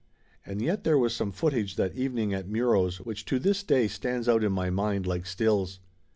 [0.43, 4.27] And yet there was some footage that evening at Muro's which to this day stands
[4.27, 5.79] out in my mind like stills.